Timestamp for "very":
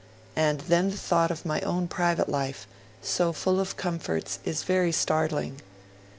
4.63-4.91